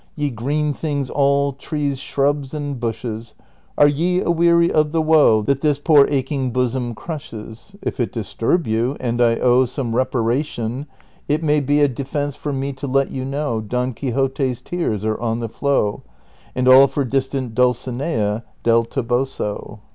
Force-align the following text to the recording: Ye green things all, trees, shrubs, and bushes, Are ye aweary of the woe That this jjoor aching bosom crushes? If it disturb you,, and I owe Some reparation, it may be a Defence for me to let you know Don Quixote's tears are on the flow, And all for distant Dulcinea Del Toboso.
Ye 0.15 0.31
green 0.31 0.73
things 0.73 1.11
all, 1.11 1.53
trees, 1.53 1.99
shrubs, 1.99 2.55
and 2.55 2.79
bushes, 2.79 3.35
Are 3.77 3.87
ye 3.87 4.19
aweary 4.19 4.71
of 4.71 4.93
the 4.93 4.99
woe 4.99 5.43
That 5.43 5.61
this 5.61 5.79
jjoor 5.79 6.09
aching 6.09 6.49
bosom 6.49 6.95
crushes? 6.95 7.75
If 7.83 7.99
it 7.99 8.11
disturb 8.11 8.65
you,, 8.65 8.97
and 8.99 9.21
I 9.21 9.35
owe 9.35 9.65
Some 9.65 9.93
reparation, 9.95 10.87
it 11.27 11.43
may 11.43 11.59
be 11.61 11.81
a 11.81 11.87
Defence 11.87 12.35
for 12.35 12.51
me 12.51 12.73
to 12.73 12.87
let 12.87 13.11
you 13.11 13.23
know 13.25 13.61
Don 13.61 13.93
Quixote's 13.93 14.59
tears 14.59 15.05
are 15.05 15.19
on 15.19 15.39
the 15.39 15.47
flow, 15.47 16.01
And 16.55 16.67
all 16.67 16.87
for 16.87 17.05
distant 17.05 17.53
Dulcinea 17.53 18.43
Del 18.63 18.85
Toboso. 18.85 19.81